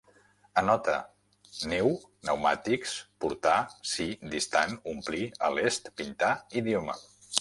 Anota: 0.59 0.93
neu, 1.73 1.89
pneumàtics, 2.23 2.95
portar, 3.25 3.59
si, 3.91 4.07
distant, 4.37 4.75
omplir, 4.95 5.21
a 5.49 5.53
l’est, 5.59 5.93
pintar, 6.01 6.33
idioma 6.65 6.99